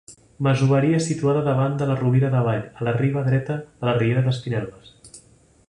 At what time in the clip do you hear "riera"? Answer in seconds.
4.01-4.25